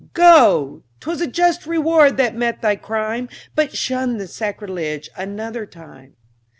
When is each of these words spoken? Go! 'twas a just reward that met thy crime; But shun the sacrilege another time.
Go! 0.15 0.81
'twas 0.99 1.21
a 1.21 1.27
just 1.27 1.67
reward 1.67 2.17
that 2.17 2.33
met 2.35 2.63
thy 2.63 2.75
crime; 2.75 3.29
But 3.53 3.77
shun 3.77 4.17
the 4.17 4.27
sacrilege 4.27 5.09
another 5.15 5.67
time. 5.67 6.15